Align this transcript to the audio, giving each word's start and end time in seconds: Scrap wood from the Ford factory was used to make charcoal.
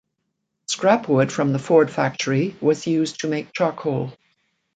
Scrap 0.65 1.07
wood 1.07 1.31
from 1.31 1.53
the 1.53 1.59
Ford 1.59 1.91
factory 1.91 2.55
was 2.59 2.87
used 2.87 3.19
to 3.19 3.27
make 3.27 3.53
charcoal. 3.53 4.11